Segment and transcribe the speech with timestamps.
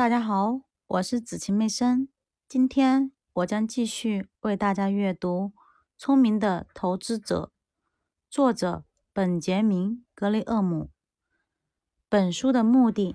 [0.00, 2.08] 大家好，我是子晴妹生。
[2.48, 5.48] 今天我将继续为大家阅读
[5.98, 7.52] 《聪明的投资者》，
[8.30, 10.88] 作者本杰明·格雷厄姆。
[12.08, 13.14] 本书的目的，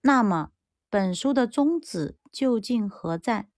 [0.00, 0.50] 那么
[0.90, 3.48] 本书的宗旨究竟何在？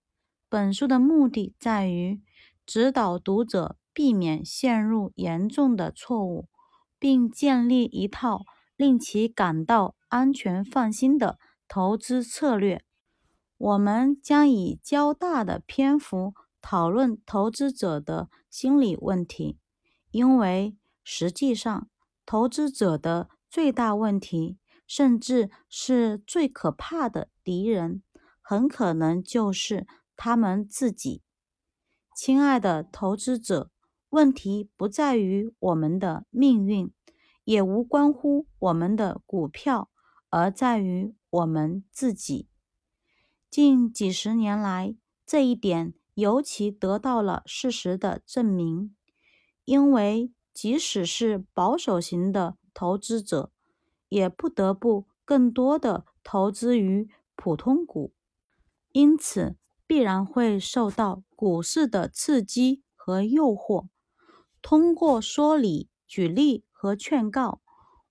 [0.51, 2.21] 本书的目的在于
[2.67, 6.51] 指导读者避免陷入严重的错误，
[6.99, 8.43] 并建立一套
[8.77, 11.39] 令其感到安全放心的。
[11.69, 12.83] 投资策略，
[13.59, 16.33] 我们将以较大的篇幅
[16.63, 19.59] 讨论投资者的心理问题，
[20.11, 21.91] 因为实际上，
[22.25, 28.03] 投资者的最大问题，甚至是最可怕的敌人，
[28.41, 31.23] 很可能就是他们自己。
[32.17, 33.71] 亲爱的投资者，
[34.09, 36.91] 问题不在于我们的命运，
[37.45, 39.91] 也无关乎我们的股票，
[40.31, 41.15] 而在于。
[41.31, 42.49] 我们自己
[43.51, 48.95] 近几十年来，这一点尤其得到了事实的证明。
[49.67, 53.53] 因为即使是保守型的投资者，
[54.09, 58.15] 也不得不更多的投资于普通股，
[58.93, 59.57] 因此
[59.87, 63.89] 必然会受到股市的刺激和诱惑。
[64.63, 67.61] 通过说理、举例和劝告，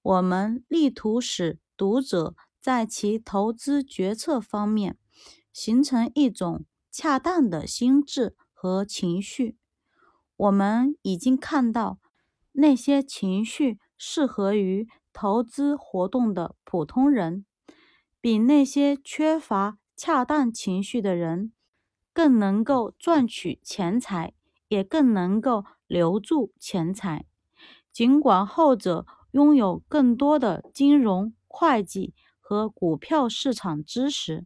[0.04, 2.36] 我们力图使读者。
[2.68, 4.98] 在其投资决策方面，
[5.54, 9.56] 形成一种恰当的心智和情绪。
[10.36, 12.00] 我们已经看到，
[12.52, 17.46] 那些情绪适合于投资活动的普通人，
[18.20, 21.54] 比那些缺乏恰当情绪的人
[22.12, 24.34] 更能够赚取钱财，
[24.68, 27.28] 也更能够留住钱财。
[27.94, 32.14] 尽管后者拥有更多的金融、会计。
[32.50, 34.46] 和股票市场知识。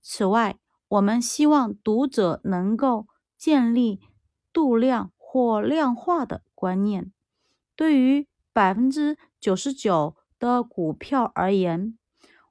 [0.00, 3.98] 此外，我们希望读者能够建立
[4.52, 7.12] 度量或量化的观念。
[7.74, 11.98] 对于百分之九十九的股票而言，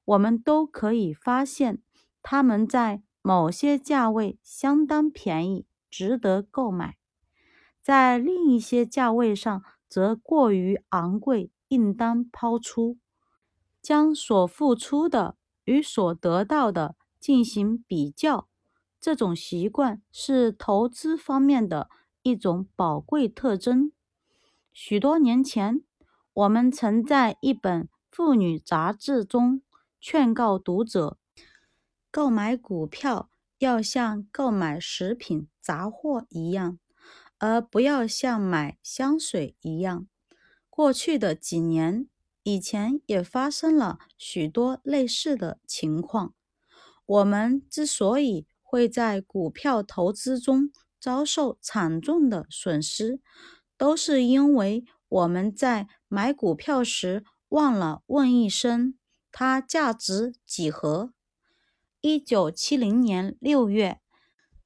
[0.03, 1.81] 我们都可以发现
[2.21, 6.95] 它们在某些价位相当便宜，值得购买；
[7.81, 12.97] 在另一些价位上则过于昂贵，应当抛出。
[13.81, 18.47] 将所付出的与所得到的进行比较，
[18.99, 21.89] 这种习惯是投资方面的
[22.21, 23.91] 一种宝贵特征。
[24.73, 25.81] 许多年前，
[26.33, 29.61] 我们曾在一本妇女杂志中
[29.99, 31.17] 劝告读者，
[32.11, 36.79] 购买股票要像购买食品杂货一样，
[37.37, 40.07] 而不要像买香水一样。
[40.69, 42.07] 过去的几年。
[42.43, 46.33] 以前也发生了许多类似的情况。
[47.05, 53.19] 我们之所以会在股票投资中遭受惨重的损失，
[53.77, 58.95] 都是因为我们在买股票时忘了问一声
[59.31, 61.13] ：“它价值几何？”
[62.01, 63.99] 一九七零年六月，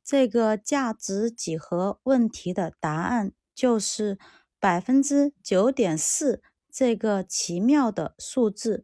[0.04, 4.20] 这个价值几何问题的答案就是
[4.60, 6.44] 百分之九点四。
[6.74, 8.84] 这个奇妙的数字，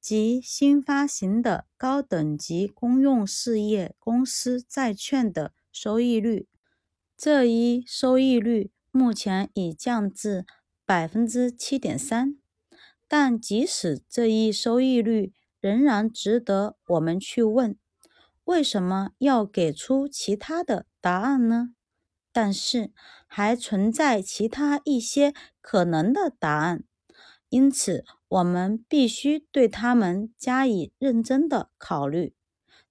[0.00, 6.48] 即新发行的高等级公用事业公司债券的收益率。
[7.16, 10.44] 这一收益率目前已降至
[10.84, 12.36] 百分之七点三，
[13.06, 17.78] 但即使这一收益率仍然值得我们去问：
[18.42, 21.76] 为什么要给出其他的答案呢？
[22.32, 22.90] 但是
[23.28, 26.82] 还存在其他一些可能的答案。
[27.52, 32.34] 因此，我们必须对他们加以认真的考虑。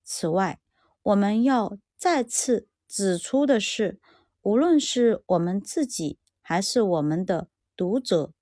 [0.03, 0.59] 此外，
[1.01, 3.99] 我们要再次指出的是，
[4.43, 8.33] 无论是我们自己还是我们的读者，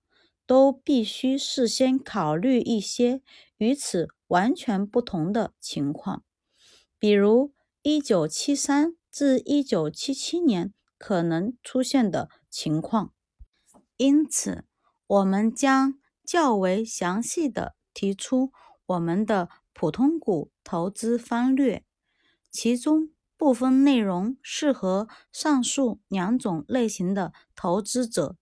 [0.45, 3.21] 都必须事先考虑一些
[3.55, 6.23] 与此完全不同的情况，
[6.99, 7.53] 比如
[7.83, 13.13] 1973至1977年可能出现的情况。
[13.95, 14.65] 因此，
[15.07, 15.97] 我们将。
[16.29, 18.51] 较为详细的提出
[18.85, 21.83] 我们的普通股投资方略，
[22.51, 28.35] 其中部分内容适合上述两种类型的投资者，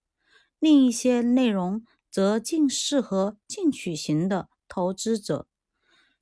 [0.60, 5.48] 另一些内容则仅适合进取型的投资者。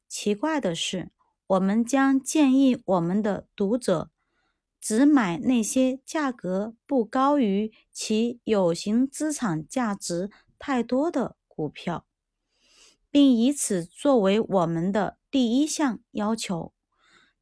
[0.08, 1.12] 奇怪的是，
[1.48, 4.12] 我们将建议我们的读者
[4.80, 10.30] 只买那些价格不高于其有形资产价值
[10.60, 11.38] 太多的。
[11.56, 12.06] 股票，
[13.10, 16.74] 并以此作为我们的第一项要求。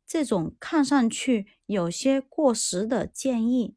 [0.06, 3.76] 这种看上去有些过时的建议，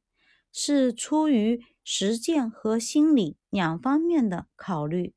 [0.53, 5.15] 是出于实践和心理两方面的考虑。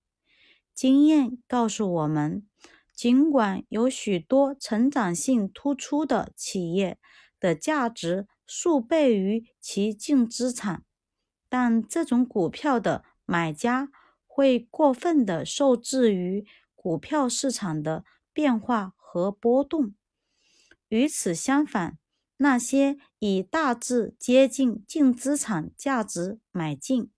[0.73, 2.47] 经验告诉我们，
[2.95, 6.97] 尽管有许多成长性突出的企业
[7.37, 10.85] 的价值数倍于其净资产，
[11.49, 13.89] 但这种股票的买家
[14.39, 19.93] 会过分的受制于股票市场的变化和波动。
[20.87, 21.97] 与此相反，
[22.37, 27.11] 那些以大致接近净资产价值买进，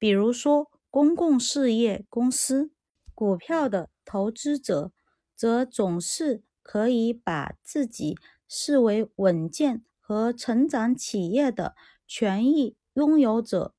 [0.00, 2.72] 比如说公共事业公司
[3.14, 4.90] 股票的投资者，
[5.36, 8.16] 则总是可以把自己
[8.48, 13.76] 视为稳健和成长企业的权益拥有者，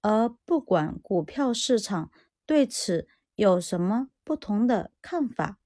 [0.00, 2.10] 而不管股票市场
[2.46, 5.58] 对此有什么不同的看法。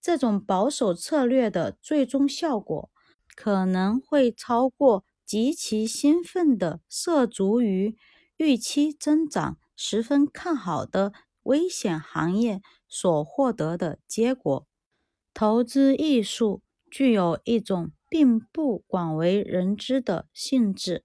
[0.00, 2.90] 这种保守策略的最终效果，
[3.36, 7.96] 可能会超过极其兴奋的涉足于
[8.36, 11.12] 预期增长十分看好的
[11.44, 14.66] 危险行业所获得的结果。
[15.32, 21.04] 投资艺术具有一种并不广为人知的性质：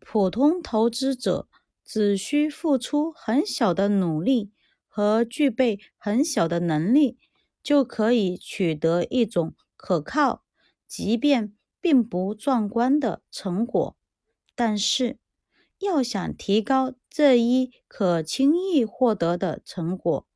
[0.00, 1.46] 普通投资者
[1.88, 4.52] 只需付出很小的努力
[4.86, 7.16] 和具备很小的能力。
[7.60, 10.42] 就可以取得一种可靠，
[10.86, 13.96] 即便并不壮观的成果。
[14.54, 15.18] 但是，
[15.78, 20.26] 要想提高这一可轻易获得的成果，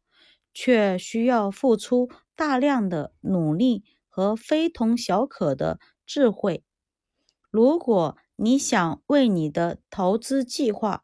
[0.53, 6.63] 却需要付出大量的努力和非同小可的智慧。
[7.51, 11.03] 如果你想为你的投资计划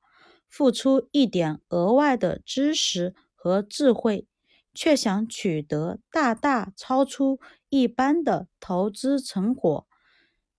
[0.48, 4.26] 付出一点额外的知识和智慧，
[4.74, 9.86] 却想取得大大超出一般的投资成果，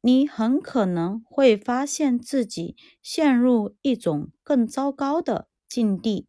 [0.02, 6.28] 你很可能会发现自己陷入一种更糟糕的境地。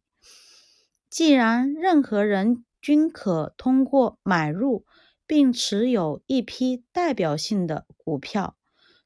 [1.09, 4.85] 既然任何人均可通过买入
[5.27, 8.57] 并持有一批代表性的股票，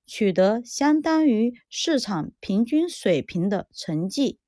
[0.05, 4.39] 取得相当于市场平均水平的成绩，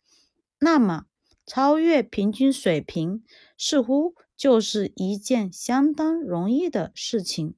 [0.60, 1.06] 那么
[1.46, 3.24] 超越平均水平
[3.58, 4.16] 似乎。
[4.38, 7.56] 就是一件相当容易的事情，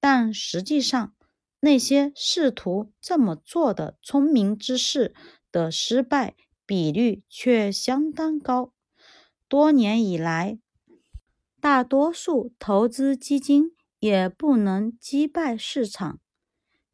[0.00, 1.14] 但实际上，
[1.60, 5.14] 那些试图这么做的聪明之士
[5.52, 8.72] 的失败比率却相当高。
[9.46, 10.58] 多年以来，
[11.60, 16.18] 大多数投资基金也不能击败市场，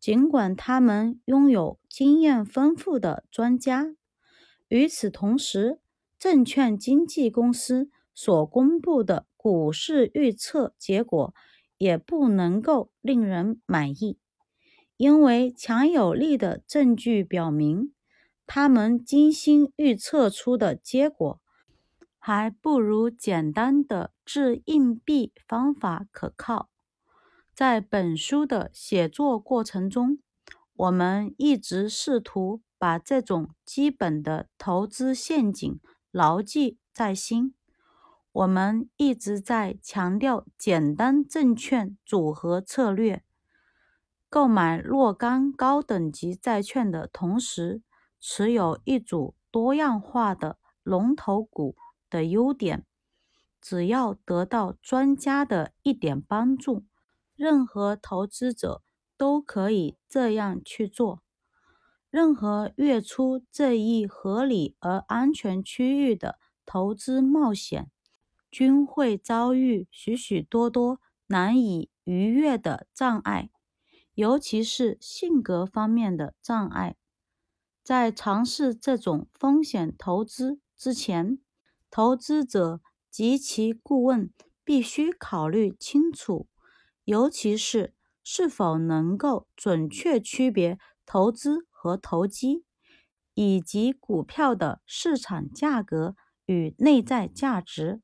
[0.00, 3.94] 尽管他们拥有经验丰富的专家。
[4.70, 5.78] 与此同时，
[6.18, 7.90] 证券经纪公司。
[8.12, 11.32] 所公布的股市预测结果
[11.78, 14.18] 也不能够令人满意，
[14.98, 17.94] 因为强有力的证据表明，
[18.46, 21.40] 他们精心预测出的结果
[22.18, 26.68] 还不如简单的掷硬币方法可靠。
[27.54, 30.18] 在本书的写作过程中，
[30.74, 35.78] 我们一直试图把这种基本的投资陷阱
[36.10, 37.54] 牢记在心。
[38.32, 43.22] 我们一直在强调简单证券组合策略，
[44.30, 47.82] 购买若干高等级债券的同时，
[48.18, 51.76] 持有一组多样化的龙头股
[52.08, 52.86] 的优点。
[53.60, 56.84] 只要得到专家的一点帮助，
[57.36, 58.82] 任何投资者
[59.18, 61.22] 都可以这样去做。
[62.10, 67.90] 任何跃出这一合理而安全区域的投资冒险。
[68.50, 73.50] 均会遭遇许许多多难以逾越的障碍，
[74.14, 76.96] 尤其是性格方面的障碍。
[77.84, 81.38] 在尝试这种风险投资之前，
[81.90, 84.32] 投资者及其顾问
[84.64, 86.48] 必须考虑清楚，
[87.04, 90.76] 尤其是是否能够准确区别
[91.06, 92.66] 投资和投机，
[93.32, 98.02] 以及股票的市场价格与内在价值。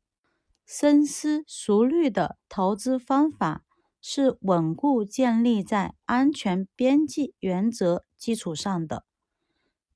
[0.64, 3.66] 深思熟虑的投资方法
[4.00, 9.04] 是稳固建立在安全边际原则基础上的。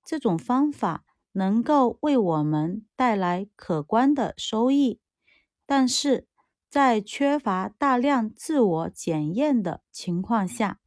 [0.04, 5.00] 这种方法能够为我们带来可观的收益，
[5.64, 6.26] 但是
[6.68, 10.78] 在缺乏大量自我检验的情况下，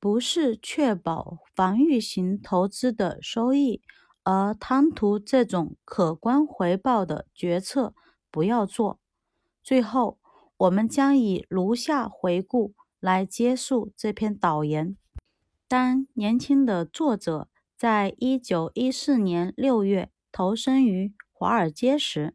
[0.00, 3.82] 不是确保防御型投资的收益
[4.24, 7.94] 而贪图这种可观回报的决策，
[8.30, 8.98] 不要做。
[9.62, 10.18] 最后，
[10.56, 14.96] 我们将以如下回顾来结束这篇导言：
[15.68, 22.34] 当年轻的作者在一九一四年六月投身于华尔街时，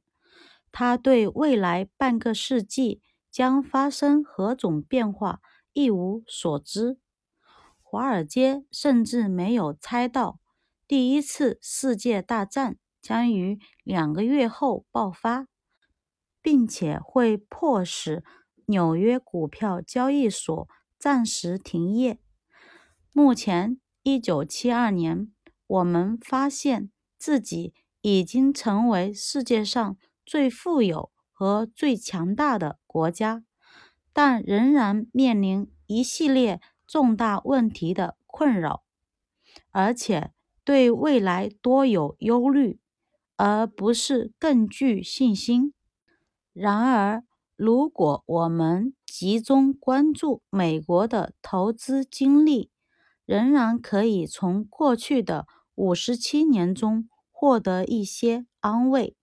[0.71, 5.39] 他对未来半个世纪将发生何种变化
[5.73, 6.99] 一无所知。
[7.95, 10.37] 华尔街甚至没有猜到
[10.85, 15.47] 第一次世界大战将于两个月后爆发，
[16.41, 18.21] 并且会迫使
[18.65, 20.67] 纽约股票交易所
[20.99, 22.19] 暂时停业。
[23.13, 25.31] 目前，一九七二年，
[25.65, 33.45] 我们发现自己已经成为世界上最富有和最强大的国家，
[34.11, 36.59] 但仍然面临一系列。
[36.87, 38.83] 重大问题的困扰，
[39.71, 40.31] 而且
[40.63, 42.79] 对未来多有忧虑，
[43.35, 45.73] 而不是更具信心。
[46.53, 47.23] 然而，
[47.55, 52.69] 如果我们集中关注美国的投资经历，
[53.25, 59.15] 仍然可以从过去的五十七年中获得一些安慰。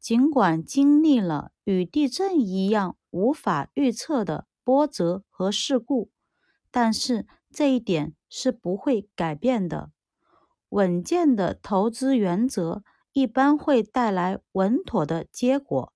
[0.00, 6.10] 尽管经历了与地震一样无法预测的波折和事故。
[6.70, 9.90] 但是这一点是不会改变的。
[10.68, 15.92] 稳健的投资原则一般会带来稳妥的结果。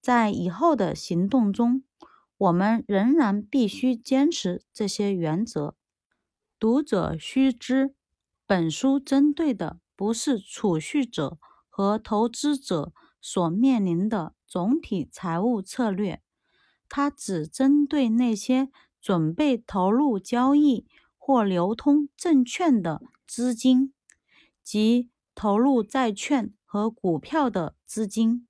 [0.00, 1.84] 在以后的行动中，
[2.36, 5.76] 我们仍然必须坚持这些原则。
[6.58, 7.94] 读者须知，
[8.46, 11.38] 本书针对的不是储蓄者
[11.70, 16.20] 和投资者所面临的总体财务策略，
[16.88, 18.68] 它只针对那些。
[19.02, 20.86] 准备投入交易
[21.18, 23.92] 或流通证券的资金，
[24.62, 28.46] 及投入债券和股票的资金。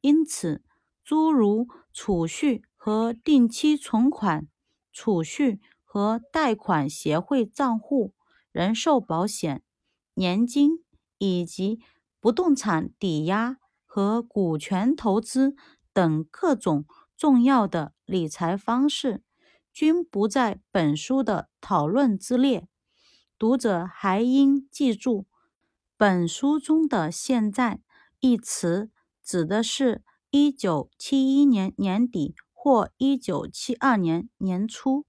[0.00, 0.64] 因此，
[1.04, 4.48] 诸如储蓄和定期存款、
[4.92, 8.14] 储蓄和贷款协会账户、
[8.50, 9.62] 人寿保险、
[10.14, 10.84] 年金
[11.18, 11.80] 以及
[12.18, 15.54] 不动产抵押和股权投资
[15.92, 19.22] 等各种重要的理财方式。
[19.72, 22.68] 均不在本书的讨论之列。
[23.38, 25.26] 读者还应记住，
[25.96, 27.80] 本书中的“现在”
[28.20, 28.90] 一词
[29.24, 35.06] 指的是1971年年底或1972年年初。